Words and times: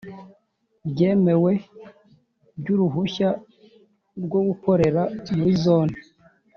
ryemewe 0.89 1.53
ry 2.59 2.67
uruhushya 2.73 3.29
rwo 4.23 4.39
gukorera 4.47 5.01
muri 5.35 5.53
Zone 5.63 5.95